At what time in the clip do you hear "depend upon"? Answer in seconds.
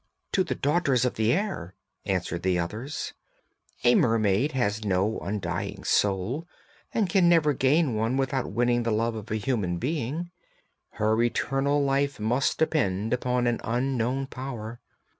12.57-13.45